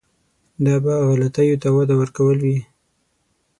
دا 0.65 0.75
به 0.83 0.93
غلطیو 1.09 1.59
ته 1.63 1.69
وده 1.75 1.93
ورکول 1.97 2.37
وي. 2.45 2.59